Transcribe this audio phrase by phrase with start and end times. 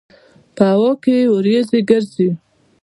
[0.55, 2.29] په هوا کې یې وريځې ګرځي.